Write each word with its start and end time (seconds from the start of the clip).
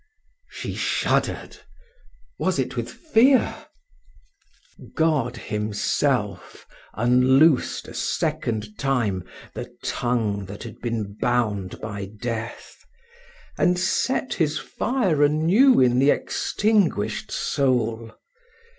She 0.49 0.73
shuddered 0.73 1.57
was 2.39 2.57
it 2.57 2.75
with 2.75 2.89
fear? 2.91 3.67
God 4.95 5.37
Himself 5.37 6.65
unloosed 6.95 7.87
a 7.87 7.93
second 7.93 8.79
time 8.79 9.23
the 9.53 9.71
tongue 9.83 10.45
that 10.45 10.63
had 10.63 10.79
been 10.79 11.15
bound 11.21 11.79
by 11.81 12.05
death, 12.19 12.83
and 13.59 13.77
set 13.77 14.33
His 14.33 14.57
fire 14.57 15.21
anew 15.21 15.79
in 15.79 15.99
the 15.99 16.09
extinguished 16.09 17.31
soul. 17.31 18.11